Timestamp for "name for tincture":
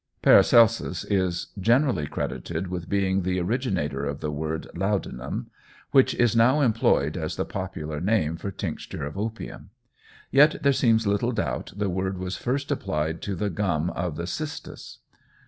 8.01-9.05